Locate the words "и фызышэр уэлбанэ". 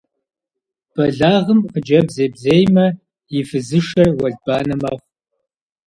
3.37-4.75